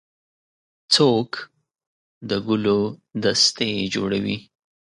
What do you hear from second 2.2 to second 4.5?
د ګلو دستې جوړوي.